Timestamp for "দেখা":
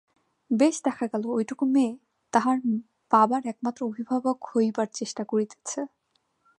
0.83-1.05